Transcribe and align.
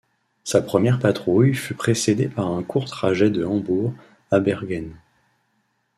Sa 0.43 0.63
première 0.63 0.97
patrouille 0.97 1.53
fut 1.53 1.75
précédé 1.75 2.27
par 2.27 2.47
un 2.49 2.63
court 2.63 2.85
trajet 2.85 3.29
de 3.29 3.45
Hambourg 3.45 3.93
à 4.31 4.39
Bergen. 4.39 4.95